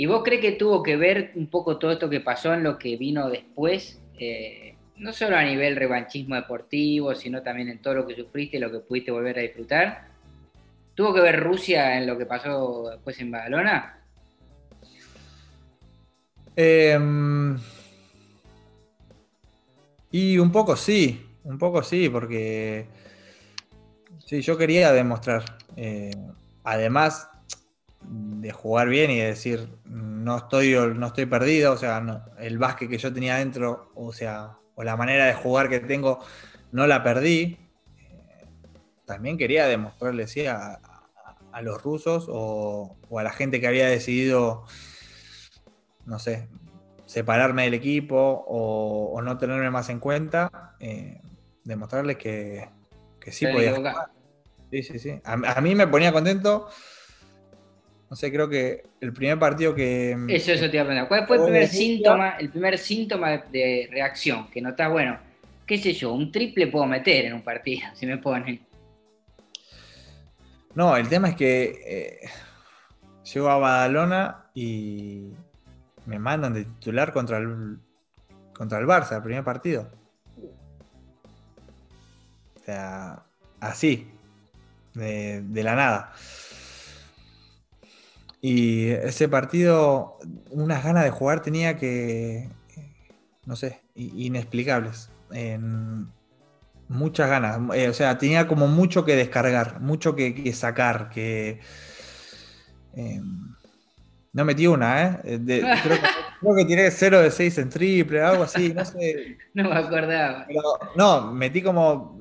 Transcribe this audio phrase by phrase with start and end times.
[0.00, 2.78] ¿Y vos crees que tuvo que ver un poco todo esto que pasó en lo
[2.78, 4.00] que vino después?
[4.16, 8.60] Eh, no solo a nivel revanchismo deportivo, sino también en todo lo que sufriste y
[8.60, 10.06] lo que pudiste volver a disfrutar.
[10.94, 13.98] ¿Tuvo que ver Rusia en lo que pasó después en Badalona?
[16.54, 17.58] Em,
[20.12, 22.86] y un poco sí, un poco sí, porque
[24.24, 25.42] sí, yo quería demostrar.
[25.74, 26.12] Eh,
[26.62, 27.28] además
[28.40, 32.88] de jugar bien y de decir, no estoy, no estoy perdido, o sea, el básquet
[32.88, 36.20] que yo tenía dentro, o sea, o la manera de jugar que tengo,
[36.70, 37.58] no la perdí.
[39.04, 40.80] también quería demostrarle sí, a,
[41.62, 44.64] los rusos o, a la gente que había decidido,
[46.06, 46.48] no sé,
[47.06, 51.20] separarme del equipo o, no tenerme más en cuenta, eh,
[51.64, 52.68] demostrarles que,
[53.26, 54.10] sí podía jugar.
[54.70, 55.20] Sí, sí, sí.
[55.24, 56.68] A, mí me ponía contento.
[58.10, 60.16] No sé, creo que el primer partido que.
[60.28, 61.08] Eso, eso te iba a preguntar.
[61.08, 64.48] ¿Cuál fue el primer síntoma, el primer síntoma de, reacción?
[64.50, 65.18] Que notas, bueno,
[65.66, 68.60] qué sé yo, un triple puedo meter en un partido, si me ponen.
[70.74, 72.30] No, el tema es que eh,
[73.32, 75.32] llego a Badalona y
[76.06, 77.78] me mandan de titular contra el,
[78.54, 79.90] contra el Barça, el primer partido.
[82.56, 83.22] O sea,
[83.60, 84.06] así,
[84.94, 86.12] de, de la nada.
[88.40, 90.18] Y ese partido,
[90.50, 92.48] unas ganas de jugar tenía que,
[93.46, 95.10] no sé, inexplicables.
[96.88, 97.58] muchas ganas.
[97.74, 101.60] Eh, o sea, tenía como mucho que descargar, mucho que, sacar, que...
[102.94, 103.54] Em,
[104.32, 105.20] no metí una, ¿eh?
[105.24, 105.62] eh
[106.40, 109.36] creo, que, tiré 0 de 6 en triple, algo así, no sé.
[109.54, 110.46] No me acordaba.
[110.94, 112.16] no, metí como,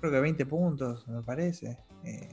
[0.00, 1.78] creo que 20 puntos, me parece.
[2.04, 2.28] Eh,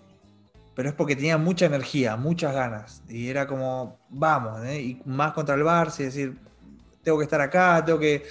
[0.77, 3.01] pero es porque tenía mucha energía, muchas ganas.
[3.09, 4.79] Y era como, vamos, ¿eh?
[4.79, 6.37] y más contra el Barça, y decir,
[7.01, 8.23] tengo que estar acá, tengo que...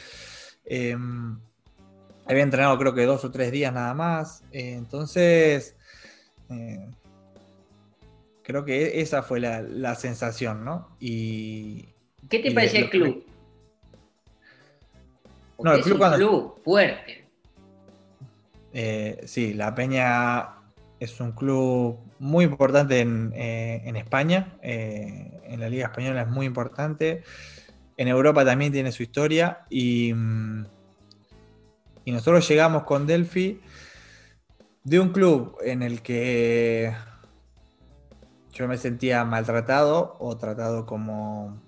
[0.64, 1.40] Em,
[2.24, 4.44] había entrenado creo que dos o tres días nada más.
[4.52, 5.74] Eh, entonces,
[6.48, 6.88] eh,
[8.44, 10.96] creo que esa fue la, sensación, ¿no?
[11.00, 11.88] Y,
[12.30, 13.26] ¿Qué te parecía el club?
[15.58, 17.24] no, el club, es un club fuerte.
[19.26, 20.55] sí, la Peña
[21.00, 26.46] es un club muy importante en, eh, España, eh, en la Liga Española es muy
[26.46, 27.22] importante,
[27.96, 30.66] en Europa también tiene su historia y, mm,
[32.04, 33.60] y nosotros llegamos con Delphi
[34.84, 36.94] de un club en el que
[38.52, 41.60] yo me sentía maltratado o tratado como...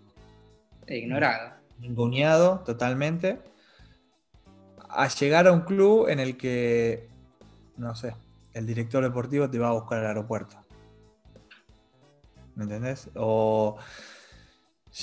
[0.87, 1.53] Ignorado.
[1.81, 3.41] Ninguneado totalmente.
[4.89, 7.09] A llegar a un club en el que,
[7.77, 8.15] no sé,
[8.59, 10.57] el director deportivo te va a buscar al aeropuerto.
[12.57, 13.09] ¿Me entendés?
[13.15, 13.79] O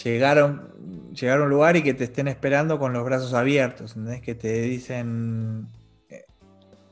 [0.03, 4.21] llegar a, un, lugar y que te estén esperando con los brazos abiertos, ¿entendés?
[4.21, 5.69] Que te dicen,
[6.09, 6.25] eh,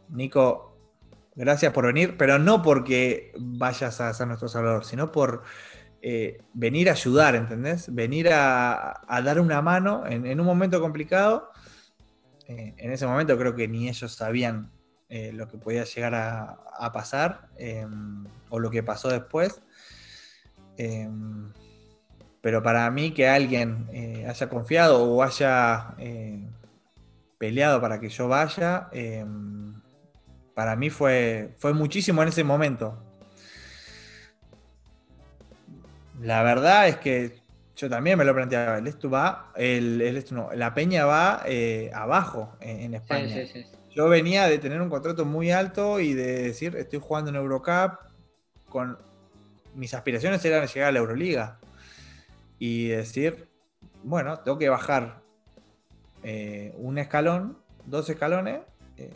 [0.10, 0.78] Nico,
[1.36, 5.44] gracias por venir, pero no porque vayas a ser nuestro salvador, sino por
[6.02, 7.94] eh, venir a ayudar, ¿entendés?
[7.94, 11.52] Venir a, dar una mano en, un momento complicado.
[12.48, 14.72] Eh, en ese momento creo que ni ellos sabían
[15.16, 19.62] eh, lo que podía llegar a, pasar em, o lo que pasó después.
[20.76, 21.54] Em,
[22.42, 26.42] pero para mí que alguien eh, haya confiado o haya eh,
[27.38, 28.90] peleado para que yo vaya,
[30.56, 32.98] para mí fue, fue muchísimo en ese momento.
[36.22, 37.40] La verdad es que
[37.76, 38.80] yo también me lo planteaba.
[38.80, 40.26] El esto va, el,
[40.56, 41.44] la peña va
[41.94, 43.28] abajo en, España.
[43.28, 43.83] Sí, sí, sí.
[43.96, 48.00] Yo venía de tener un contrato muy alto y de decir, estoy jugando en Eurocup,
[48.68, 48.98] con
[49.76, 51.60] mis aspiraciones eran llegar a la Euroliga.
[52.58, 53.48] Y decir,
[54.04, 55.22] bueno, tengo que bajar
[56.24, 58.62] eh, un escalón, dos escalones,
[58.98, 59.12] eh,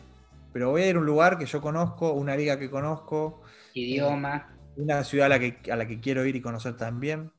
[0.52, 3.42] pero voy a ir a un lugar que yo conozco, una liga que conozco.
[3.74, 4.48] Idioma.
[4.76, 7.32] Eh, una ciudad a la, que, a la que quiero ir y conocer también,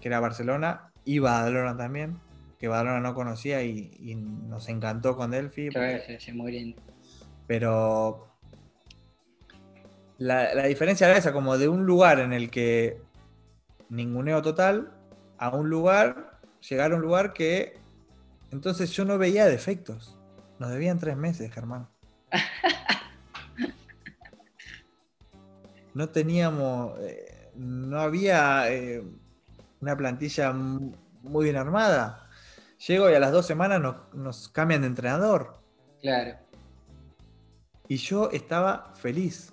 [0.00, 2.16] que era Barcelona, y Badalona también
[2.62, 5.70] que Badalona no conocía y, nos encantó con Delphi.
[7.48, 8.28] Pero
[10.16, 13.02] la, diferencia era esa, como de un lugar en el que
[13.88, 14.92] ninguneo total
[15.38, 17.74] a un lugar, llegar a un lugar que
[18.52, 20.16] entonces yo no veía defectos.
[20.60, 21.88] Nos debían tres meses, Germán.
[25.94, 29.02] no teníamos, eh, no había eh,
[29.80, 32.28] una plantilla muy bien armada.
[32.86, 33.80] Llego y a las dos semanas
[34.12, 35.60] nos, cambian de entrenador.
[36.00, 36.36] Claro.
[37.86, 39.52] Y yo estaba feliz.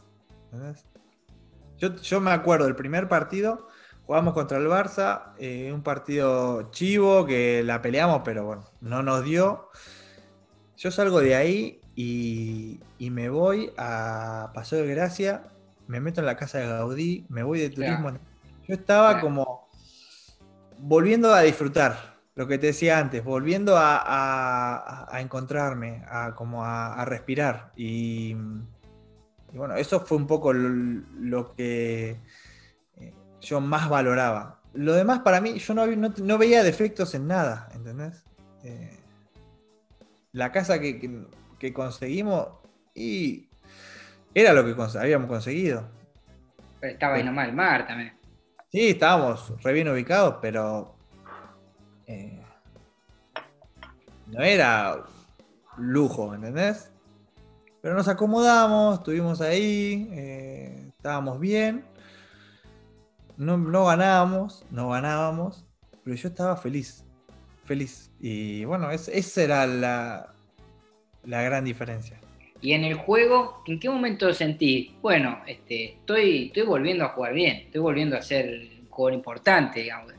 [1.77, 3.67] Yo, me acuerdo del primer partido,
[4.05, 9.23] jugamos contra el Barça, eh, un partido chivo que la peleamos, pero bueno, no nos
[9.23, 9.69] dio.
[10.75, 15.43] Yo salgo de ahí y, me voy a Paseo de Gracia,
[15.87, 18.11] me meto en la casa de Gaudí, me voy de turismo.
[18.67, 19.69] Yo estaba como
[20.79, 22.08] volviendo a disfrutar,
[22.39, 27.73] lo que te decía antes, volviendo a, encontrarme, a, como a, respirar.
[27.75, 28.33] Y,
[29.51, 32.15] bueno, eso fue un poco lo que
[33.41, 34.61] yo más valoraba.
[34.71, 38.23] Lo demás para mí, yo no, veía defectos en nada, ¿entendés?
[38.63, 38.97] Eh,
[40.31, 41.25] la casa que,
[41.73, 42.47] conseguimos
[42.95, 43.49] y
[44.33, 45.89] era lo que habíamos conseguido.
[46.81, 48.13] estaba ahí nomás el mar también.
[48.71, 50.98] Sí, estábamos re bien ubicados, pero
[52.09, 52.41] eh,
[54.27, 55.05] no era
[55.77, 56.91] lujo, ¿entendés?
[57.81, 61.85] Pero nos acomodamos, estuvimos ahí, eh, estábamos bien
[63.39, 65.65] no, ganábamos, no ganábamos,
[66.03, 67.05] pero yo estaba feliz,
[67.63, 68.11] feliz.
[68.19, 70.33] Y bueno, esa era la,
[71.23, 72.19] la gran diferencia.
[72.61, 77.33] Y en el juego, ¿en qué momento sentí, bueno, este, estoy, estoy volviendo a jugar
[77.33, 78.49] bien, estoy volviendo a ser
[78.81, 80.13] un jugador importante, digamos?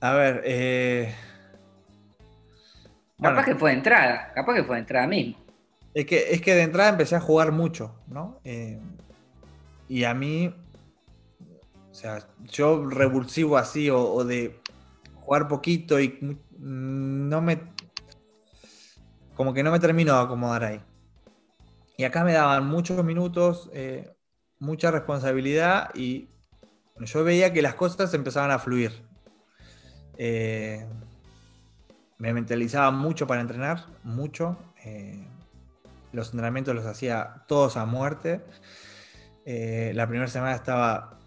[0.00, 1.14] A ver, eh...
[3.20, 5.36] Capaz que fue de entrada, capaz que fue de entrada mismo.
[5.92, 8.40] Es que, es que de entrada empecé a jugar mucho, ¿no?
[8.44, 8.80] Eh,
[9.88, 10.54] y a mí,
[11.90, 14.58] o sea, yo revulsivo así o, de
[15.16, 17.60] jugar poquito y no me...
[19.34, 20.80] Como que no me termino de acomodar ahí.
[21.98, 24.10] Y acá me daban muchos minutos, eh,
[24.58, 26.28] mucha responsabilidad y
[27.00, 29.09] yo veía que las cosas empezaban a fluir.
[30.22, 30.84] Eh,
[32.20, 34.58] me mentalizaba mucho para entrenar, mucho.
[34.84, 35.26] Eh,
[36.12, 38.42] los entrenamientos los hacía todos a muerte.
[39.46, 41.18] Eh, la primera semana estaba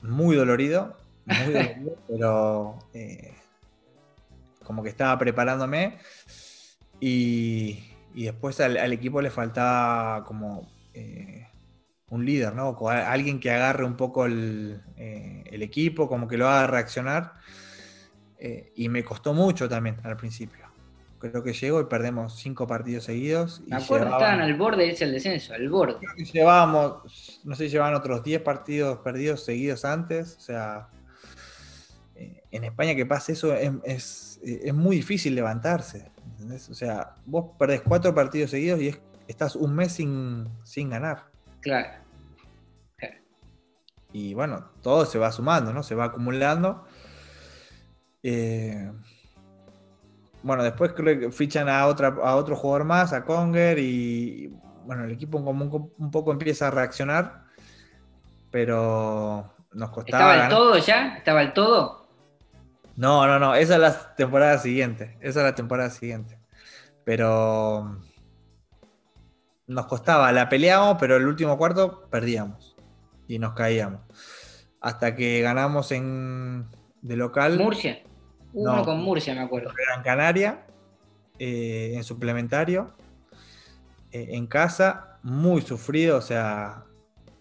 [0.00, 0.96] muy dolorido,
[2.08, 3.34] pero eh,
[4.64, 5.98] como que estaba preparándome
[6.98, 7.78] y,
[8.12, 10.68] después al, equipo le faltaba como
[12.08, 12.76] un líder, ¿no?
[12.88, 17.34] alguien que agarre un poco el, equipo, como que lo haga reaccionar.
[18.74, 20.72] Y me costó mucho también al principio
[21.30, 23.62] creo que llegó y perdemos cinco partidos seguidos.
[23.66, 25.98] Me acuerdo estaban al borde de el descenso, al borde.
[26.32, 30.36] llevábamos, no sé llevaban otros 10 partidos perdidos seguidos antes.
[30.36, 30.88] O sea,
[32.16, 34.40] eh, en España que pasa eso es,
[34.74, 36.10] muy difícil levantarse.
[36.68, 38.96] O sea, vos perdés cuatro partidos seguidos y
[39.28, 41.26] estás un mes sin, ganar.
[41.60, 42.02] Claro.
[44.12, 45.82] Y bueno, todo se va sumando, ¿no?
[45.82, 46.84] Se va acumulando.
[48.22, 48.90] Eh,
[50.42, 54.48] bueno, después creo que fichan a, otra, a otro jugador más, a Conger, y
[54.84, 57.44] bueno, el equipo como un, poco empieza a reaccionar,
[58.50, 60.34] pero nos costaba.
[60.34, 61.16] ¿Estaba el todo ya?
[61.16, 62.08] ¿Estaba el todo?
[62.96, 66.38] No, no, no, esa es la temporada siguiente, esa es la temporada siguiente.
[67.04, 67.98] Pero
[69.66, 72.76] nos costaba, la peleamos, pero el último cuarto perdíamos
[73.26, 74.00] y nos caíamos.
[74.80, 76.66] Hasta que ganamos en
[77.00, 77.58] de local.
[77.58, 78.02] Murcia.
[78.52, 79.72] Uno con Murcia, me acuerdo.
[79.74, 80.66] Gran Canaria,
[81.38, 82.92] eh, en suplementario,
[84.10, 86.84] eh, en casa, muy sufrido, o sea,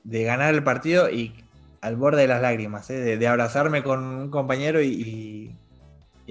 [0.04, 1.36] de ganar el partido y
[1.82, 5.56] al borde de las lágrimas, eh, de, abrazarme con un compañero y,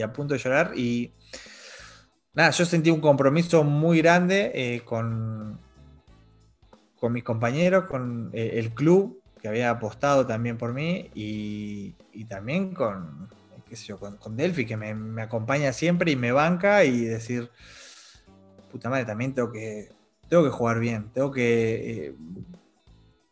[0.02, 0.72] a punto de llorar.
[0.74, 1.12] Y
[2.32, 5.58] nada, yo sentí un compromiso muy grande con,
[6.98, 13.28] con mis compañeros, con el club que había apostado también por mí y también con,
[14.18, 17.50] con, Delphi, que me, acompaña siempre y me banca y decir,
[18.70, 19.92] puta madre, también tengo que,
[20.28, 22.06] tengo que jugar bien, tengo que...
[22.06, 22.14] Eh,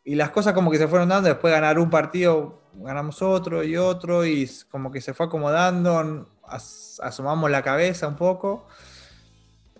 [0.04, 3.76] y las cosas como que se fueron dando, después ganar un partido, ganamos otro y
[3.76, 8.66] otro, y como que se fue acomodando, asomamos la cabeza un poco.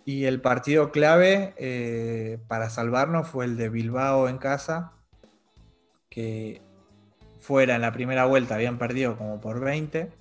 [0.05, 4.93] Y el partido clave eh, para salvarnos fue el de Bilbao en casa,
[6.11, 6.63] que
[7.41, 10.18] fuera en la primera vuelta habían perdido como por 20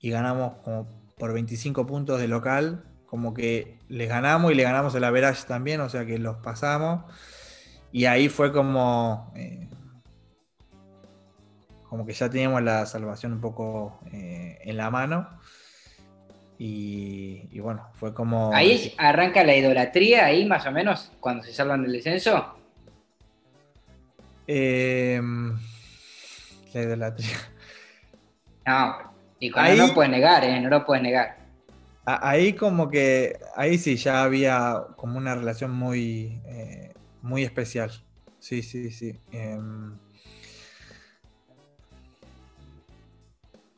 [0.00, 0.88] y ganamos como
[1.18, 5.80] por 25 puntos de local, como que les ganamos y le ganamos el average también,
[5.80, 7.04] o sea que los pasamos.
[7.90, 9.68] Y ahí fue como, eh,
[11.88, 15.28] como que ya teníamos la salvación un poco eh, en la mano.
[16.60, 18.52] Y, bueno, fue como...
[18.52, 22.56] Ahí arranca la idolatría, ahí más o menos, cuando se salvan del descenso.
[24.48, 25.20] Eh,
[26.74, 27.36] la idolatría.
[28.66, 29.07] No,
[29.40, 30.60] y no lo puedes negar, ¿eh?
[30.60, 31.36] No lo puedes negar.
[32.04, 37.90] Ahí como que, ahí sí ya había como una relación muy, eh, muy especial.
[38.38, 39.20] Sí, sí, sí.
[39.30, 39.98] Em,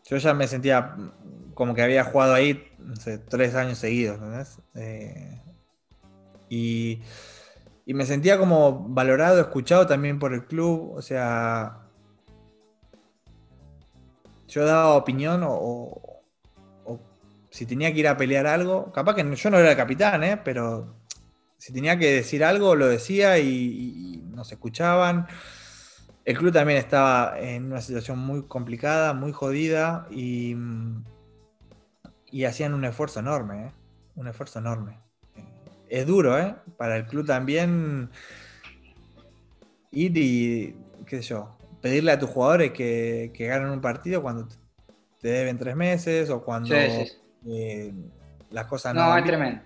[0.08, 0.94] yo ya me sentía
[1.54, 2.68] como que había jugado ahí
[3.28, 4.58] tres años seguidos, ¿entendés?
[4.76, 5.40] Eh,
[6.48, 7.02] y,
[7.84, 10.92] y, me sentía como valorado, escuchado también por el club.
[10.94, 11.89] O sea,
[14.50, 16.22] yo daba opinión o,
[17.50, 20.40] si tenía que ir a pelear algo, capaz que yo no era el capitán, ¿eh?
[20.44, 20.94] pero
[21.58, 25.26] si tenía que decir algo, lo decía y, nos escuchaban.
[26.24, 30.56] El club también estaba en una situación muy complicada, muy jodida y,
[32.30, 33.72] y hacían un esfuerzo enorme, ¿eh?
[34.14, 35.00] un esfuerzo enorme.
[35.88, 36.54] Es duro, ¿eh?
[36.76, 38.10] Para el club también
[39.90, 40.76] ir y,
[41.06, 44.48] qué sé yo, pedirle a tus jugadores que, que ganen un partido cuando
[45.20, 47.92] te deben tres meses o cuando eh,
[48.50, 49.06] las cosas no.
[49.06, 49.62] No, es tremendo.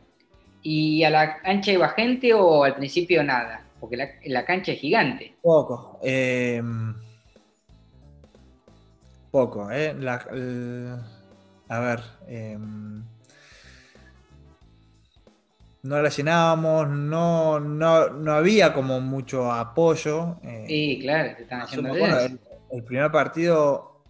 [0.63, 3.65] ¿Y a la cancha iba gente o al principio nada?
[3.81, 5.35] Porque la, cancha es gigante.
[5.43, 6.01] Poco.
[6.03, 6.63] Eh,
[9.31, 9.95] poco, ¿eh?
[11.69, 12.01] a ver.
[12.27, 12.59] Eh,
[15.85, 20.37] no la llenábamos, no, no, había como mucho apoyo.
[20.67, 22.17] sí, claro, te están haciendo bueno,
[22.71, 24.03] el, primer partido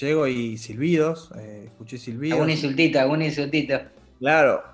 [0.00, 1.30] llego y silbidos,
[1.64, 2.38] escuché silbidos.
[2.38, 3.80] Algún insultito, algún insultito.
[4.18, 4.64] Claro,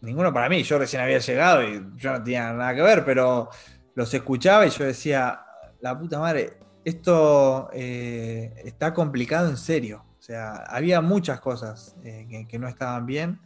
[0.00, 3.48] ninguno para mí, yo recién había llegado y yo no tenía nada que ver, pero
[3.94, 5.40] los escuchaba y yo decía,
[5.80, 10.04] la puta madre, esto eh, está complicado en serio.
[10.18, 13.40] O sea, había muchas cosas eh, que, no estaban bien.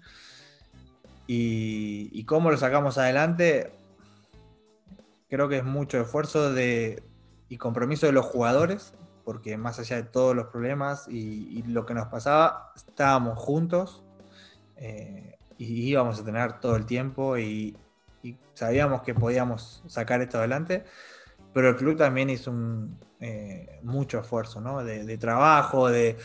[1.26, 3.72] Y, cómo lo sacamos adelante,
[5.28, 7.02] creo que es mucho esfuerzo de,
[7.48, 11.94] y compromiso de los jugadores, porque más allá de todos los problemas y, lo que
[11.94, 14.02] nos pasaba, estábamos juntos.
[14.76, 17.76] Eh, y íbamos a tener todo el tiempo y,
[18.54, 20.84] sabíamos que podíamos sacar esto adelante,
[21.52, 24.84] pero el club también hizo un, eh, mucho esfuerzo, ¿no?
[24.84, 26.16] De, trabajo, de,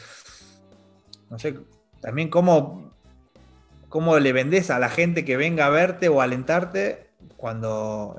[1.30, 1.60] no sé,
[2.00, 2.92] también cómo,
[3.90, 8.16] cómo le vendes a la gente que venga a verte o alentarte cuando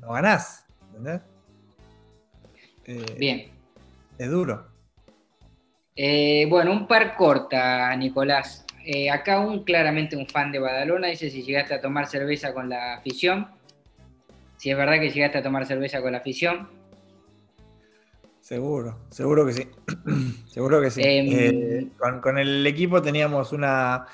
[0.00, 1.22] no ganás, ¿entendés?
[2.86, 3.46] Eh, Bien.
[4.18, 4.66] Es duro.
[5.94, 8.64] Eh, bueno, un par corta, Nicolás.
[8.84, 12.68] Eh, acá un claramente un fan de Badalona dice si llegaste a tomar cerveza con
[12.68, 13.48] la afición.
[14.58, 16.68] Si es verdad que llegaste a tomar cerveza con la afición.
[18.46, 19.68] Seguro, seguro que sí.
[20.46, 21.00] seguro que sí.
[21.02, 21.88] Em, eh,
[22.22, 24.06] con, el equipo teníamos una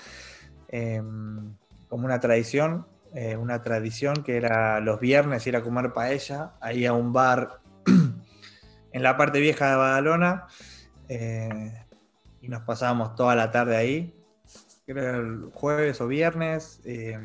[0.68, 1.54] em,
[1.88, 6.86] como una tradición, eh, una tradición que era los viernes ir a comer paella, ahí
[6.86, 7.60] a un bar
[8.92, 10.46] en la parte vieja de Badalona.
[12.40, 14.14] y nos pasábamos toda la tarde ahí
[14.86, 17.18] era el jueves o viernes, eh,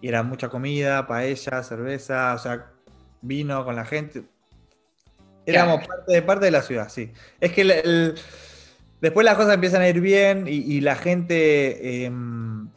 [0.00, 2.70] y era mucha comida, paella, cerveza, o sea,
[3.22, 4.24] vino con la gente.
[5.46, 7.12] Éramos parte, de, parte de la ciudad, sí.
[7.40, 8.14] Es que
[9.00, 12.68] después las cosas empiezan a ir bien y, la gente, em,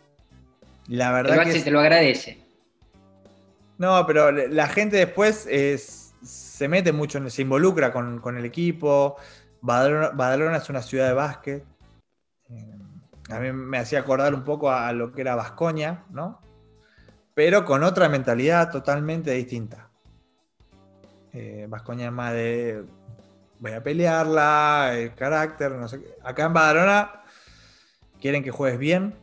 [0.88, 1.44] la verdad...
[1.44, 2.38] que te lo agradece.
[3.80, 5.48] No, pero la gente después
[6.22, 9.16] se mete mucho, se involucra con, el equipo.
[9.62, 11.66] Badalona, es una ciudad de básquet.
[12.50, 12.80] Em,
[13.30, 16.42] a mí me hacía acordar un poco a, lo que era Vascoña, ¿no?
[17.34, 19.89] Pero con otra mentalidad totalmente distinta.
[21.34, 22.84] Eh, Vascoña es más de
[23.60, 26.16] voy a pelearla, el carácter, no sé qué.
[26.24, 27.24] Acá en Badalona
[28.20, 29.16] quieren que juegues bien,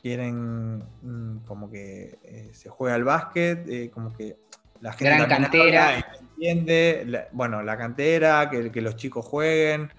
[0.00, 4.36] quieren mm, como que eh, se juegue al básquet, eh, como que
[4.80, 6.06] la gente Gran cantera.
[6.20, 9.90] entiende, bueno, la cantera, que, que los chicos jueguen.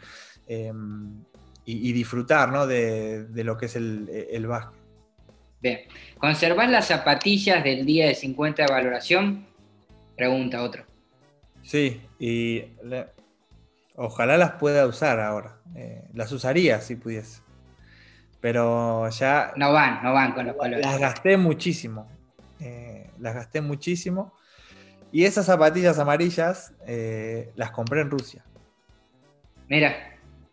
[0.47, 1.23] Em,
[1.63, 2.67] y, disfrutar ¿no?
[2.67, 4.81] de, lo que es el, el básquet.
[5.61, 5.79] Bien.
[6.17, 9.45] ¿Conservás las zapatillas del día de 50 de valoración?
[10.17, 10.90] Pregunta otro.
[11.63, 12.65] Sí, y
[13.95, 15.57] ojalá las pueda usar ahora.
[15.75, 17.41] Eh, las usaría si pudiese.
[18.39, 19.53] Pero ya.
[19.55, 20.85] No van, no van con los colores.
[20.85, 22.09] Las gasté muchísimo.
[22.59, 24.33] Eh, las gasté muchísimo.
[25.11, 28.43] Y esas zapatillas amarillas eh, las compré en Rusia.
[29.67, 29.93] Mira,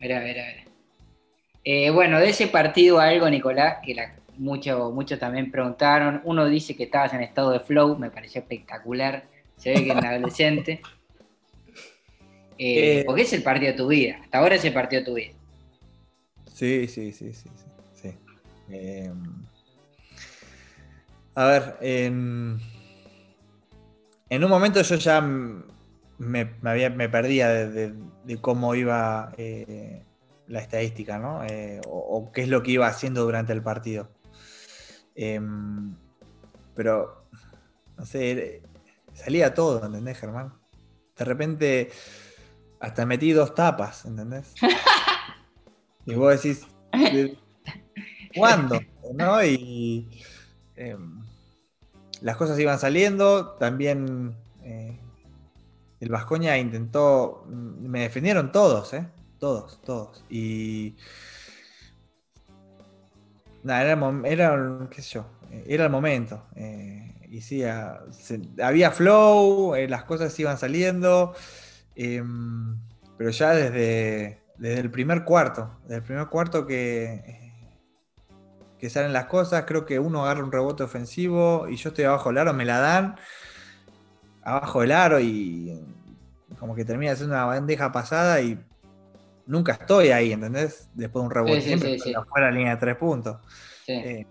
[0.01, 1.93] mira, mira, mira.
[1.93, 3.95] Bueno, de ese partido algo, Nicolás, que
[4.39, 6.23] muchos mucho también preguntaron.
[6.25, 9.25] Uno dice que estabas en estado de flow, me pareció espectacular.
[9.57, 10.81] Se ve que es un adolescente.
[12.59, 14.19] Eh, eh, porque es el partido de tu vida.
[14.23, 15.33] Hasta ahora es el partido de tu vida.
[16.53, 17.49] Sí, sí, sí, sí.
[17.95, 18.15] sí,
[21.35, 22.61] a ver, en,
[24.31, 27.95] un momento yo ya me, había, me perdía de,
[28.41, 29.33] cómo iba
[30.49, 31.45] la estadística, ¿no?
[31.45, 34.09] Eh, o, qué es lo que iba haciendo durante el partido.
[35.15, 35.95] Em,
[36.75, 37.25] pero
[37.97, 38.63] no sé,
[39.13, 40.55] salía todo, ¿entendés, Germán?
[41.17, 41.91] De repente,
[42.81, 44.55] hasta metí dos tapas, ¿entendés?
[46.07, 46.67] y vos decís,
[48.35, 48.81] ¿cuándo?
[49.15, 49.43] ¿No?
[49.45, 50.09] Y
[50.77, 51.25] em,
[52.21, 54.99] las cosas iban saliendo, también eh,
[56.01, 59.07] el Vascoña intentó, me defendieron todos, ¿eh?
[59.39, 60.25] Todos, todos.
[60.29, 60.97] Y...
[63.63, 65.27] Nada, era, era, qué sé yo,
[65.67, 66.45] era el momento.
[66.55, 67.63] Eh, y sí,
[68.63, 71.35] había flow, eh, las cosas iban saliendo,
[71.99, 72.77] em,
[73.17, 77.53] pero ya desde, desde el primer cuarto, desde el primer cuarto que,
[78.79, 82.31] que salen las cosas, creo que uno agarra un rebote ofensivo y yo estoy abajo
[82.31, 83.17] del aro, me la dan
[84.43, 85.79] abajo del aro y
[86.59, 88.59] como que termina siendo una bandeja pasada y
[89.47, 90.89] nunca estoy ahí, ¿entendés?
[90.95, 93.37] Después de un rebote, siempre estoy afuera de la línea de tres puntos.
[93.87, 94.27] Eh,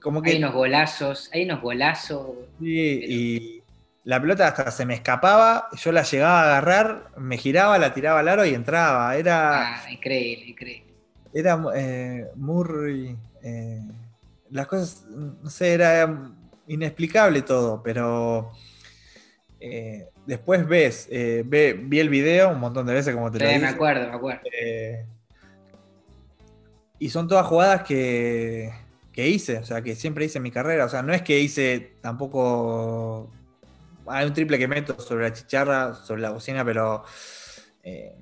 [0.00, 2.30] como que, hay unos golazos, hay unos golazos.
[2.60, 3.55] Sí, y
[4.06, 8.20] la pelota hasta se me escapaba, yo la llegaba a agarrar, me giraba, la tiraba
[8.20, 9.16] al aro y entraba.
[9.16, 9.74] Era.
[9.74, 10.94] Ah, increíble, increíble.
[11.34, 13.16] Era eh, muy.
[13.42, 13.82] Eh,
[14.52, 16.30] las cosas, no sé, era
[16.68, 18.52] inexplicable todo, pero.
[19.58, 23.58] Eh, después ves, vi el video un montón de veces como te lo dije.
[23.58, 24.42] me acuerdo, me acuerdo.
[27.00, 28.70] y son todas jugadas que,
[29.12, 30.84] que hice, o sea, que siempre hice en mi carrera.
[30.84, 33.32] O sea, no es que hice tampoco.
[34.08, 37.04] Hay un triple que meto sobre la chicharra, sobre la bocina, pero
[37.82, 38.14] eh,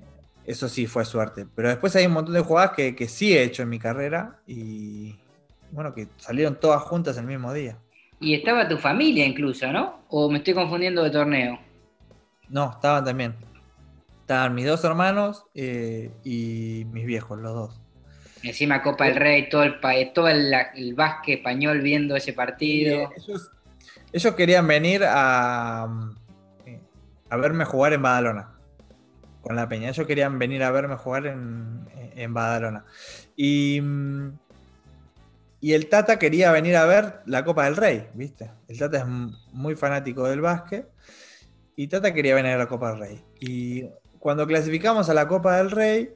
[0.47, 1.47] eso sí fue suerte.
[1.55, 5.17] Pero después hay un montón de jugadas que, sí he hecho en mi carrera y
[5.71, 7.79] bueno, que salieron todas juntas el mismo día.
[8.21, 10.05] Y estaba tu familia incluso, ¿no?
[10.09, 11.59] ¿O me estoy confundiendo de torneo?
[12.49, 13.35] No, estaban también.
[14.21, 17.81] Estaban mis dos hermanos eh, y mis viejos, los dos.
[18.43, 19.81] Encima Copa del Rey, todo el,
[20.13, 23.11] todo el, el básquet español viendo ese partido.
[23.17, 23.51] ellos,
[24.37, 25.89] querían venir a,
[27.31, 28.55] a verme jugar en Badalona,
[29.43, 29.89] con la Peña.
[29.89, 32.85] Ellos querían venir a verme jugar en, en Badalona.
[33.37, 33.81] Y,
[35.61, 38.51] y el Tata quería venir a ver la Copa del Rey, ¿viste?
[38.69, 39.07] El Tata es
[39.53, 40.89] muy fanático del básquet.
[41.77, 43.25] Y Tata quería venir a la Copa del Rey.
[43.41, 43.85] Y
[44.21, 46.15] cuando clasificamos a la Copa del Rey,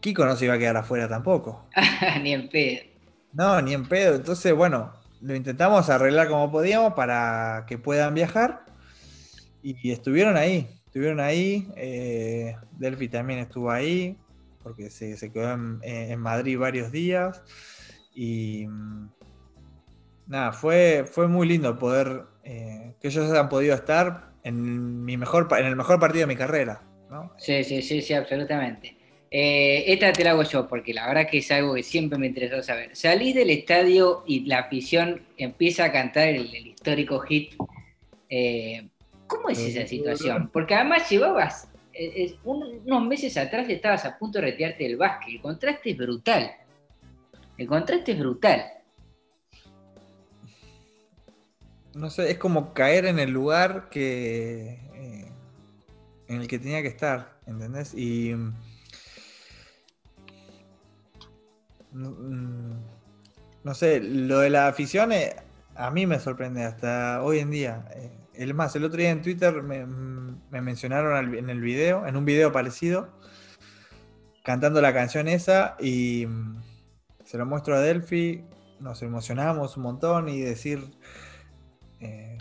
[0.00, 1.66] Kiko no se iba a quedar afuera tampoco.
[2.22, 2.82] ni en pedo.
[3.32, 4.14] No, ni en pedo.
[4.14, 8.64] Entonces, bueno, lo intentamos arreglar como podíamos para que puedan viajar.
[9.62, 11.68] Y estuvieron ahí, estuvieron ahí.
[11.76, 14.16] Eh, Delphi también estuvo ahí,
[14.62, 15.52] porque se, quedó
[15.82, 17.42] en, Madrid varios días.
[18.14, 19.08] Y mm,
[20.28, 25.48] nada, fue, fue muy lindo poder eh, que ellos hayan podido estar en, mi mejor,
[25.58, 26.82] en el mejor partido de mi carrera.
[27.38, 28.95] Sí, sí, sí, sí, absolutamente.
[29.38, 32.28] Eh, esta te la hago yo, porque la verdad que es algo que siempre me
[32.28, 32.96] interesó saber.
[32.96, 37.52] Salís del estadio y la afición empieza a cantar el, histórico hit.
[38.30, 38.88] Eh,
[39.26, 40.48] ¿Cómo es esa situación?
[40.50, 45.34] Porque además llevabas, eh, unos meses atrás estabas a punto de retirarte del básquet.
[45.34, 46.52] El contraste es brutal.
[47.58, 48.64] El contraste es brutal.
[51.92, 54.78] No sé, es como caer en el lugar que
[56.26, 57.92] en el que tenía que estar, ¿entendés?
[57.94, 58.34] Y
[61.96, 65.34] no, sé, lo de la afición eh,
[65.74, 67.84] a mí me sorprende hasta hoy en día.
[67.94, 69.86] Eh, el más, el otro día en Twitter me,
[70.60, 73.08] mencionaron en el video, en un video parecido,
[74.44, 76.62] cantando la canción esa y mm,
[77.24, 78.44] se lo muestro a Delphi,
[78.80, 80.80] nos emocionamos un montón y decir,
[82.00, 82.38] eh,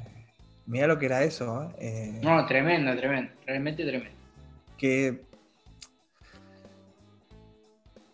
[0.66, 1.74] mira lo que era eso.
[2.22, 4.16] no, tremendo, tremendo, realmente tremendo.
[4.78, 5.26] Que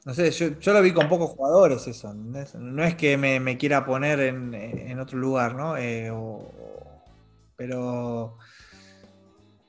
[0.04, 4.20] no sé, yo, lo vi con pocos jugadores eso, No es que me, quiera poner
[4.20, 5.78] en, otro lugar, ¿no?
[5.78, 6.12] Eh,
[7.56, 8.36] pero,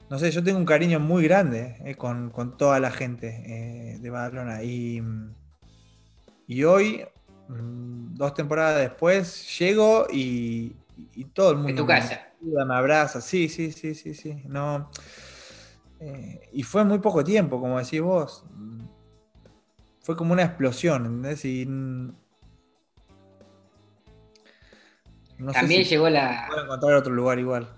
[0.09, 4.11] no sé, yo tengo un cariño muy grande eh, con, toda la gente eh, de
[4.11, 4.63] Badalona.
[4.63, 5.03] Y,
[6.47, 7.05] y hoy,
[7.49, 10.77] mm, dos temporadas después, llego y,
[11.35, 11.71] todo el mundo...
[11.71, 12.29] En tu casa.
[12.41, 14.43] Me, me abraza, sí, sí, sí, sí, sí.
[14.47, 14.91] No,
[16.53, 18.45] y fue muy poco tiempo, como decís vos
[20.03, 21.45] fue como una explosión, ¿entendés?
[21.45, 21.65] Y,
[25.53, 26.47] También llegó la.
[26.49, 27.69] Puedo encontrar otro lugar igual.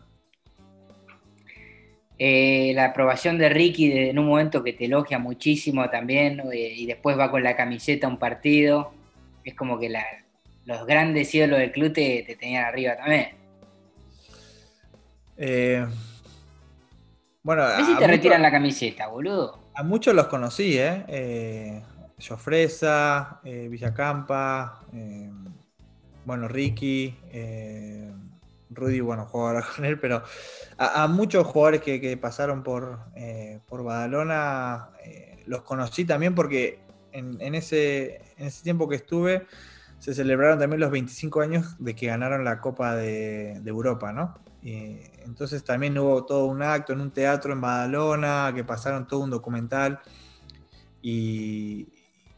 [2.19, 6.87] Eh, la aprobación de Ricky en un momento que te elogia muchísimo también, eh, y
[6.87, 8.93] después va con la camiseta a un partido.
[9.45, 9.93] Es como que
[10.65, 13.29] los grandes ídolos del club te, tenían arriba también.
[15.37, 15.85] Eh,
[17.43, 19.59] bueno, a si te retiran la camiseta, boludo.
[19.75, 21.83] A muchos los conocí, ¿eh?
[22.25, 25.31] Eh Jofresa, eh, Villacampa, eh,
[26.25, 28.11] bueno, Ricky, eh,
[28.71, 30.23] Rudy, bueno, juego ahora con él, pero
[30.79, 34.91] a, muchos jugadores que, pasaron por, eh, por Badalona
[35.47, 36.81] los conocí también porque
[37.13, 39.47] en, ese, en ese tiempo que estuve
[39.99, 44.35] se celebraron también los 25 años de que ganaron la Copa de, Europa, ¿no?
[44.63, 49.29] entonces también hubo todo un acto en un teatro en Badalona, que pasaron todo un
[49.29, 50.01] documental.
[51.03, 51.94] Y,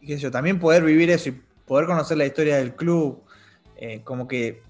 [0.07, 3.23] qué sé yo, también poder vivir eso y poder conocer la historia del club,
[3.77, 4.63] eh, como que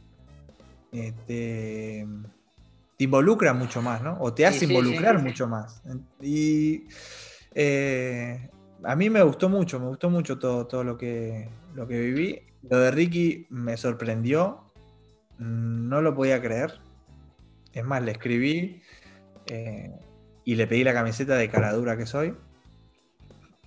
[0.93, 2.07] eh, te,
[2.99, 4.17] involucra mucho más, ¿no?
[4.21, 5.83] O te hace involucrar mucho más.
[6.21, 6.85] Y
[7.55, 8.51] eh,
[8.83, 12.41] a mí me gustó mucho, me gustó mucho todo, todo lo, que, lo que viví.
[12.69, 14.65] Lo de Ricky me sorprendió,
[15.39, 16.81] no lo podía creer.
[17.73, 18.83] Es más, le escribí
[20.45, 22.35] y le pedí la camiseta de cara dura que soy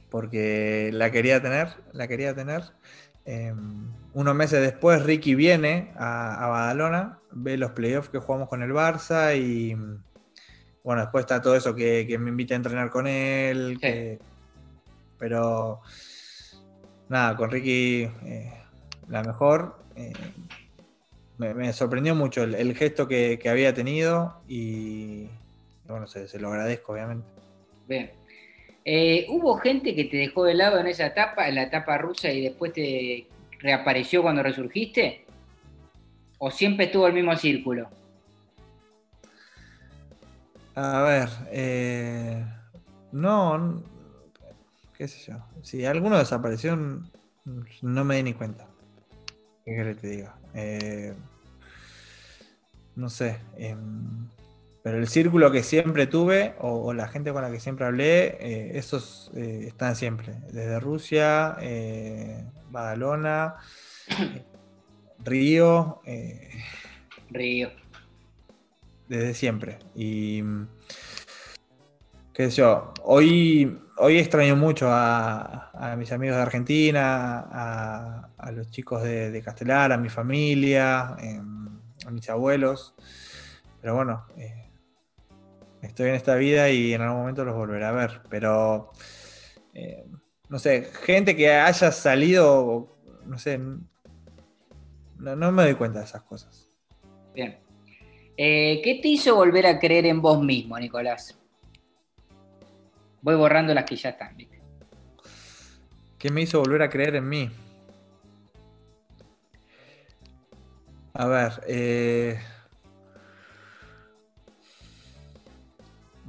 [0.09, 2.63] porque la quería tener, la quería tener.
[3.25, 8.71] Em, unos meses después Ricky viene a, Badalona, ve los playoffs que jugamos con el
[8.71, 9.75] Barça y
[10.83, 13.79] bueno, después está todo eso que, me invita a entrenar con él.
[15.17, 15.81] pero
[17.09, 18.53] nada, con Ricky eh,
[19.09, 19.77] la mejor.
[19.95, 20.13] Eh,
[21.37, 25.29] me, sorprendió mucho el, gesto que, había tenido y
[25.87, 27.27] bueno, se, se lo agradezco obviamente.
[27.87, 28.18] Bien.
[28.85, 32.31] Eh, ¿Hubo gente que te dejó de lado en esa etapa, en la etapa rusa,
[32.31, 33.27] y después te
[33.59, 35.25] reapareció cuando resurgiste?
[36.37, 37.89] ¿O siempre estuvo el mismo círculo?
[40.75, 42.45] A ver, eh,
[43.11, 43.83] no,
[44.97, 45.39] qué sé yo.
[45.61, 46.77] Si alguno desapareció,
[47.81, 48.65] no me di ni cuenta.
[49.65, 50.35] ¿Qué que te diga?
[50.53, 51.13] Eh,
[52.95, 53.39] no sé.
[53.57, 54.27] Em,
[54.81, 58.71] pero el círculo que siempre tuve, o, la gente con la que siempre hablé, eh,
[58.77, 60.33] esos eh, están siempre.
[60.51, 63.55] Desde Rusia, eh, Badalona,
[65.25, 66.01] Río.
[67.29, 67.71] Río.
[69.09, 69.79] Desde siempre.
[69.95, 70.43] Y.
[72.33, 72.93] qué sé yo.
[73.03, 79.91] Hoy, hoy extraño mucho a, mis amigos de Argentina, a, los chicos de, de, Castelar,
[79.91, 81.17] a mi familia,
[82.05, 82.95] a mis abuelos.
[83.81, 84.25] Pero bueno,
[85.81, 88.21] estoy en esta vida y en algún momento los volveré a ver.
[88.29, 88.91] Pero,
[89.73, 90.05] eh,
[90.49, 93.59] no sé, gente que haya salido, no sé,
[95.17, 96.69] no, me doy cuenta de esas cosas.
[97.33, 97.59] Bien.
[98.37, 101.37] Eh, ¿Qué te hizo volver a creer en vos mismo, Nicolás?
[103.21, 104.61] Voy borrando las que ya están, ¿viste?
[106.17, 107.51] ¿Qué me hizo volver a creer en mí?
[111.13, 112.39] A ver, eh,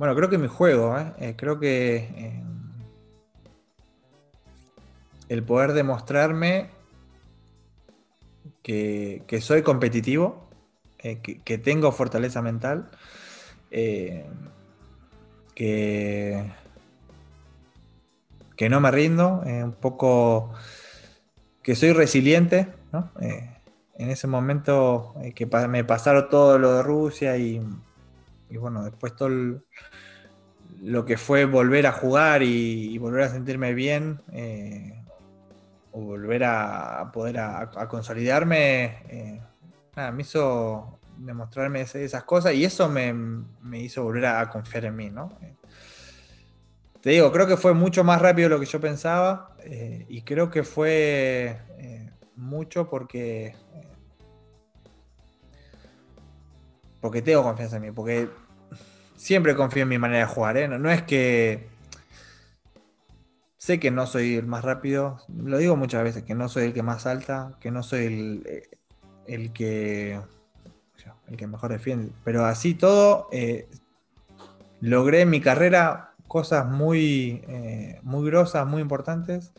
[0.01, 1.13] Bueno, creo que mi juego, ¿eh?
[1.19, 2.43] Eh, creo que eh,
[5.29, 6.71] el poder demostrarme
[8.63, 10.49] que, soy competitivo,
[10.97, 12.89] que, tengo fortaleza mental,
[13.71, 14.25] que,
[15.55, 16.51] que
[18.71, 20.55] no me rindo, un poco
[21.63, 22.69] que soy resiliente,
[23.21, 27.61] en ese momento que me pasaron todo lo de Rusia y
[28.51, 29.31] y bueno, después todo
[30.83, 35.03] lo que fue volver a jugar y, volver a sentirme bien, eh,
[35.93, 39.41] o volver a poder a, consolidarme, eh,
[40.13, 43.15] me hizo demostrarme esas cosas y eso me,
[43.79, 45.39] hizo volver a, confiar en mí, ¿no?
[45.43, 45.55] Eh,
[47.01, 50.51] te digo, creo que fue mucho más rápido de lo que yo pensaba y creo
[50.51, 51.59] que fue
[52.37, 53.55] mucho porque
[57.01, 58.29] porque tengo confianza en mí, porque
[59.17, 60.57] siempre confío en mi manera de jugar.
[60.57, 60.69] ¿eh?
[60.69, 61.69] No, es que
[63.59, 66.73] sé que no soy el más rápido, lo digo muchas veces, que no soy el
[66.73, 70.21] que más salta, que no soy el, eh, que
[71.29, 73.69] el que mejor defiende, pero así todo eh,
[74.81, 77.45] logré en mi carrera cosas muy,
[78.03, 79.53] muy grosas, muy importantes,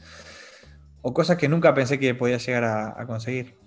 [1.01, 3.57] o cosas que nunca pensé que podía llegar a, a conseguir.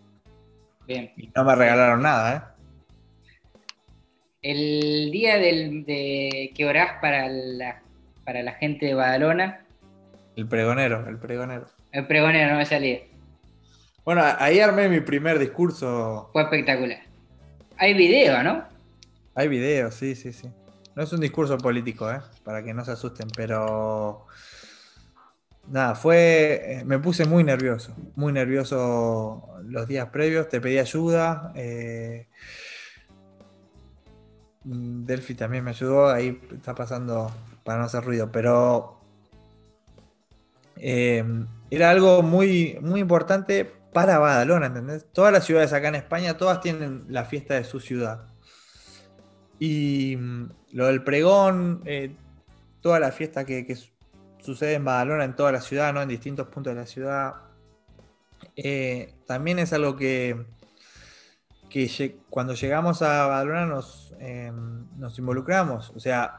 [0.87, 1.13] Bien.
[1.17, 2.54] Y no me regalaron nada, ¿eh?
[4.45, 7.81] El día del, de que orás para la,
[8.27, 9.65] para la gente de Badalona.
[10.37, 11.67] El pregonero, el pregonero.
[11.93, 13.01] El pregonero, no me salía.
[14.05, 16.29] Bueno, ahí armé mi primer discurso.
[16.35, 16.99] Fue espectacular.
[17.79, 18.65] Hay video, ¿no?
[19.35, 20.51] Hay video, sí, sí, sí.
[20.95, 22.21] No es un discurso político, ¿eh?
[22.45, 24.27] Para que no se asusten, pero...
[25.69, 26.61] Nada, fue...
[26.67, 31.51] Eh, me puse muy nervioso, muy nervioso los días previos, te pedí ayuda.
[31.55, 32.27] Eh,
[34.65, 37.31] Delphi también me ayudó, ahí está pasando
[37.65, 38.99] para no hacer ruido, pero
[40.77, 45.07] em, era algo muy, muy importante para Badalona, ¿entendés?
[45.13, 48.27] Todas las ciudades acá en España, todas tienen la fiesta de su ciudad.
[49.59, 52.15] Y mm, lo del pregón, eh,
[52.81, 53.77] toda la fiesta que,
[54.41, 56.03] sucede en Badalona, en toda la ciudad, ¿no?
[56.03, 57.35] En distintos puntos de la ciudad.
[58.57, 60.45] Eh, también es algo que,
[61.75, 65.91] que cuando llegamos a Badalona nos, em, nos involucramos.
[65.97, 66.39] O sea,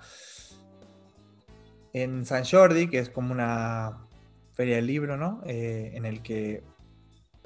[1.92, 3.98] en San Jordi, que es como una
[4.54, 5.42] feria del libro, ¿no?
[5.46, 6.64] Eh, en el que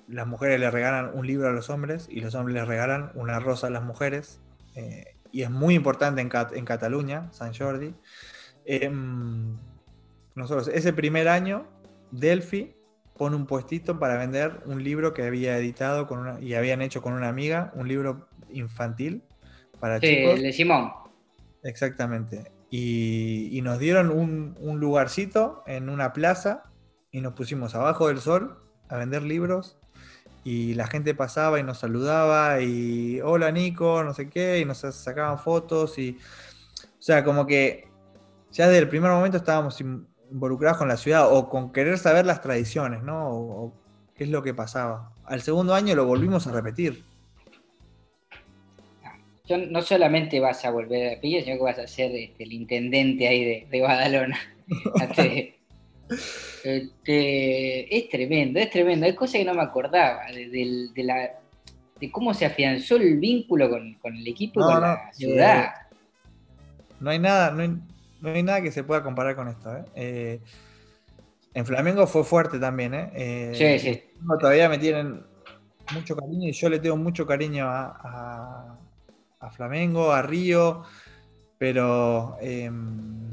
[0.07, 3.39] las mujeres le regalan un libro a los hombres y los hombres les regalan una
[3.39, 4.39] rosa a las mujeres.
[4.75, 7.95] Eh, y es muy importante en, en Cataluña, San Jordi.
[8.65, 9.57] Em,
[10.35, 11.65] nosotros, ese primer año,
[12.11, 12.75] Delphi
[13.19, 17.11] pone un puestito para vender un libro que había editado con y habían hecho con
[17.11, 19.23] una amiga, un libro infantil
[19.77, 20.41] para chicos.
[20.41, 20.89] de Simón.
[21.63, 22.49] Exactamente.
[22.71, 26.63] Y, nos dieron un, un, lugarcito en una plaza
[27.11, 29.77] y nos pusimos abajo del sol a vender libros
[30.45, 34.77] y la gente pasaba y nos saludaba y hola Nico, no sé qué, y nos
[34.77, 36.17] sacaban fotos y
[36.97, 37.89] o sea, como que
[38.49, 39.83] ya desde el primer momento estábamos
[40.31, 43.29] involucrados con la ciudad o con querer saber las tradiciones, ¿no?
[43.29, 43.73] O,
[44.15, 45.13] qué es lo que pasaba.
[45.25, 47.03] Al segundo año lo volvimos a repetir.
[49.69, 53.27] no solamente vas a volver a repetir, sino que vas a ser este, el intendente
[53.27, 54.37] ahí de, de Badalona.
[56.63, 59.05] Este, es tremendo, es tremendo.
[59.05, 61.31] Hay cosas que no me acordaba de,
[62.11, 65.65] cómo se afianzó el vínculo con, el equipo y con la ciudad.
[65.65, 65.95] Eh,
[66.99, 67.69] no hay nada, no hay,
[68.21, 69.75] no hay nada que se pueda comparar con esto.
[69.75, 69.85] ¿eh?
[69.95, 70.39] Eh,
[71.53, 72.93] en Flamengo fue fuerte también.
[72.93, 73.51] ¿eh?
[73.55, 74.03] sí, sí.
[74.39, 75.23] Todavía me tienen
[75.93, 78.77] mucho cariño y yo le tengo mucho cariño a,
[79.55, 80.83] Flamengo, a Río,
[81.57, 83.29] pero em,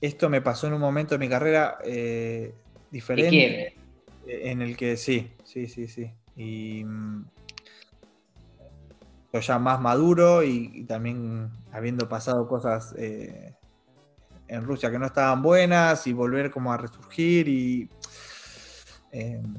[0.00, 1.78] esto me pasó en un momento de mi carrera
[2.90, 3.76] diferente.
[4.26, 6.10] En el que sí, sí, sí, sí.
[6.36, 7.24] Y mm,
[9.32, 12.94] yo ya más maduro y, también habiendo pasado cosas
[14.48, 17.88] en Rusia que no estaban buenas y volver como a resurgir y
[19.12, 19.54] em,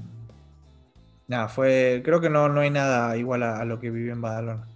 [1.28, 4.68] nada, fue, creo que no, no hay nada igual a, lo que viví en Badalona.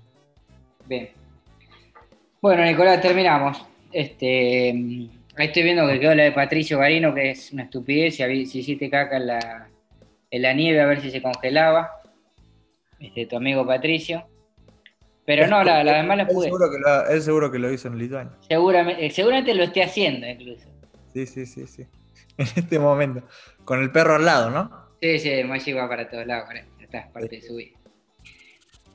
[0.87, 1.09] Bien.
[2.41, 3.65] Bueno, Nicolás, terminamos.
[3.91, 8.45] Este, ahí estoy viendo que quedó la de Patricio Garino, que es una estupidez, si,
[8.45, 9.67] si hiciste caca en la,
[10.29, 11.91] en la nieve a ver si se congelaba.
[12.99, 14.25] Este, tu amigo Patricio.
[15.25, 16.45] Pero no, la, la demás la pude.
[16.45, 18.33] Seguro que lo, él seguro que lo hizo en Lituania.
[18.47, 20.67] Seguramente, eh, seguramente lo esté haciendo incluso.
[21.13, 21.85] Sí, sí, sí, sí.
[22.37, 23.23] En este momento.
[23.63, 24.71] Con el perro al lado, ¿no?
[25.01, 27.77] Sí, sí, Maggi va para todos lados, ya está, es parte de su vida.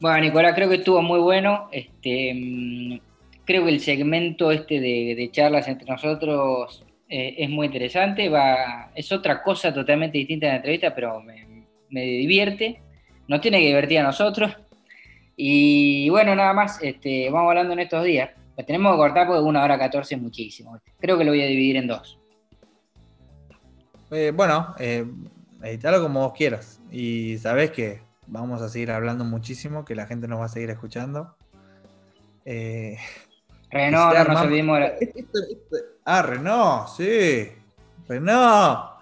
[0.01, 1.69] Bueno, Nicolás, creo que estuvo muy bueno.
[1.73, 3.01] Este, mm,
[3.45, 8.29] creo que el segmento este de, charlas entre nosotros eh, es muy interesante.
[8.29, 12.83] Va, es otra cosa totalmente distinta de la entrevista, pero me, me divierte.
[13.29, 14.57] Nos tiene que divertir a nosotros.
[15.41, 18.31] Y bueno, nada más, este, vamos hablando en estos días.
[18.57, 20.77] Lo tenemos que cortar porque una hora 14 es muchísimo.
[20.99, 22.19] Creo que lo voy a dividir en dos.
[24.11, 25.07] Eh, bueno, eh,
[25.63, 26.81] editalo como vos quieras.
[26.91, 30.71] Y sabés que vamos a seguir hablando muchísimo, que la gente nos va a seguir
[30.71, 31.37] escuchando.
[32.45, 32.99] Eh,
[33.71, 34.81] Renault, no nos olvidemos.
[34.99, 35.23] Este,
[36.05, 37.53] ah, Renault, sí.
[38.09, 38.99] Renault.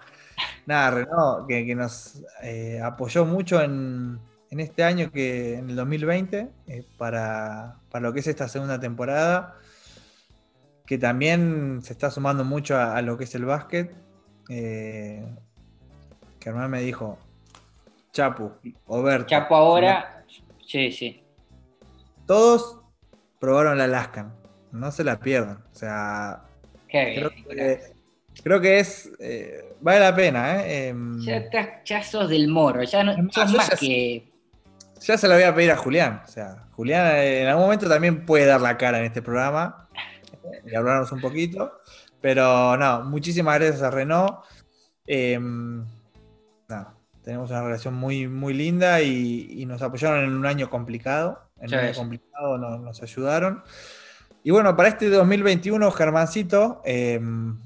[0.67, 5.75] Nada, Renault, que, que nos eh, apoyó mucho en, en este año que en el
[5.75, 9.55] 2020 eh, para, lo que es esta segunda temporada,
[10.85, 13.93] que también se está sumando mucho a, lo que es el básquet.
[14.49, 15.25] Eh,
[16.41, 17.17] Germán me dijo,
[18.13, 18.51] Chapu,
[18.85, 19.27] Oberto.
[19.27, 20.23] Chapu ahora,
[20.65, 21.23] sí, sí.
[22.25, 22.79] Todos
[23.39, 24.33] probaron la Alaskan,
[24.71, 25.63] no se la pierdan.
[25.71, 26.43] O sea,
[26.87, 30.61] creo, que, es, eh, vale la pena.
[30.63, 30.87] ¿eh?
[30.87, 34.36] Em, ya, ya, sos del moro, ya no sos más que
[35.01, 36.21] ya se lo voy a pedir a Julián.
[36.25, 39.87] O sea, Julián en algún momento también puede dar la cara en este programa
[40.65, 41.81] y hablarnos un poquito.
[42.21, 44.39] Pero no, muchísimas gracias a Renault.
[45.05, 45.85] Em,
[47.23, 51.41] tenemos una relación muy, muy linda y, nos apoyaron en un año complicado.
[51.59, 53.63] En un año complicado nos, ayudaron.
[54.43, 57.57] Y bueno, para este 2021, Germancito, em,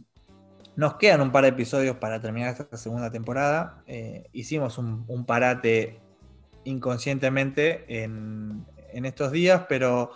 [0.75, 3.83] nos quedan un par de episodios para terminar esta segunda temporada.
[3.85, 6.01] Eh, hicimos un, un parate
[6.63, 10.11] inconscientemente en, estos días, pero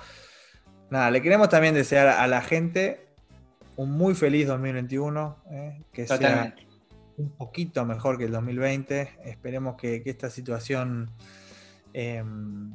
[0.90, 3.08] nada, le queremos también desear a la gente
[3.78, 6.54] un muy feliz 2021, eh, que sea
[7.18, 9.20] un poquito mejor que el 2020.
[9.26, 11.10] Esperemos que, esta situación
[11.94, 12.74] em,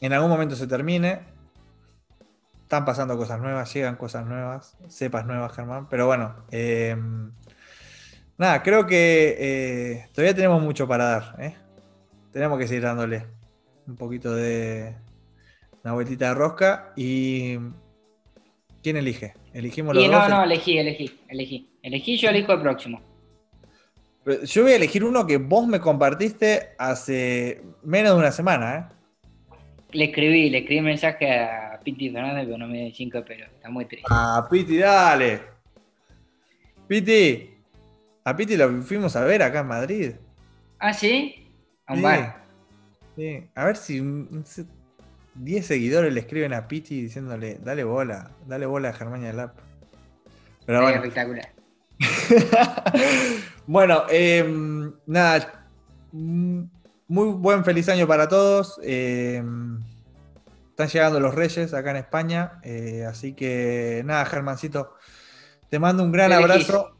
[0.00, 1.20] en algún momento se termine.
[2.62, 5.88] Están pasando cosas nuevas, llegan cosas nuevas, cepas nuevas, Germán.
[5.88, 7.32] Pero bueno, em,
[8.38, 11.36] nada, creo que eh, todavía tenemos mucho para dar.
[12.32, 13.26] Tenemos que seguir dándole
[13.86, 14.94] un poquito de
[15.84, 16.92] una vueltita de rosca.
[16.96, 17.56] ¿Y
[18.82, 19.34] quién elige?
[19.52, 20.28] ¿Elegimos los y no, dos?
[20.28, 21.70] no, elegí, elegí, elegí.
[21.82, 23.00] Elegí, yo elijo el próximo.
[24.44, 28.94] Yo voy a elegir uno que vos me compartiste hace menos de una semana, ¿eh?
[29.92, 33.70] Le escribí, le escribí mensaje a Piti Fernández, pero no me dio cinco, pero está
[33.70, 34.06] muy triste.
[34.10, 35.40] Ah, Piti, dale.
[36.86, 37.50] Piti.
[38.24, 40.12] A Piti lo fuimos a ver acá en Madrid.
[40.78, 41.39] ¿Ah, sí?
[41.90, 42.02] A un Sí.
[42.04, 42.42] bar.
[43.16, 43.48] Sí.
[43.56, 44.44] A ver si un- un-
[45.34, 49.56] 10 seguidores le escriben a Piti diciéndole, dale bola, dale bola a Germania Lap.
[50.66, 50.96] Pero bueno.
[51.02, 51.48] espectacular.
[53.66, 55.66] bueno, em, nada.
[56.12, 56.62] mm,
[57.08, 58.78] Muy buen feliz año para todos.
[58.84, 59.80] em,
[60.70, 62.60] están llegando los Reyes acá en España.
[62.62, 64.94] eh, así que nada, Germancito.
[65.70, 66.96] Te mando un gran abrazo.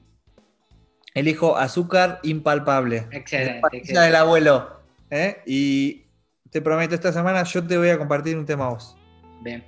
[1.15, 3.07] Elijo azúcar impalpable.
[3.13, 4.01] Excelente, excelente.
[4.01, 4.80] del abuelo.
[5.11, 5.43] ¿Eh?
[5.47, 6.07] Y
[6.51, 8.97] te prometo, esta semana yo te voy a compartir un tema a vos.
[9.43, 9.65] Bien.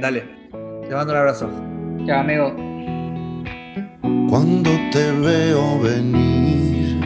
[0.00, 0.22] Dale.
[0.88, 1.50] Te mando un abrazo.
[2.06, 2.54] Chao, amigo.
[4.28, 7.00] Cuando te veo venir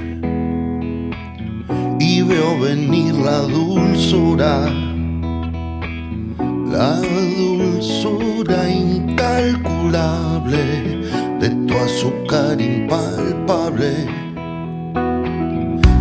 [2.00, 4.70] y veo venir la dulzura,
[6.70, 10.58] la dulzura incalculable
[11.40, 14.17] de tu azúcar impalpable.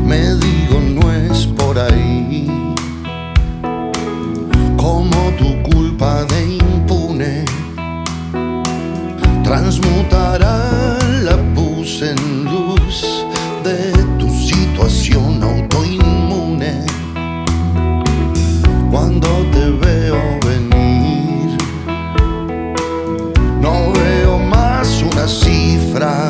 [0.08, 2.48] Me digo no es por ahí,
[4.78, 7.43] como tu culpa de impune
[9.43, 13.26] transmutará la pus en luz
[13.63, 16.86] de tu situación autoinmune.
[18.91, 21.58] Cuando te veo venir,
[23.62, 26.27] no veo más una cifra.